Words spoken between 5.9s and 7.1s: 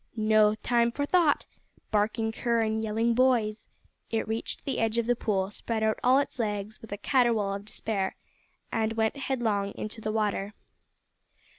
all its legs with a